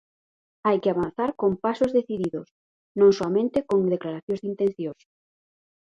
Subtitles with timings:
[0.65, 2.47] Hai que avanzar con pasos decididos,
[2.99, 5.01] non soamente con declaracións de intencións.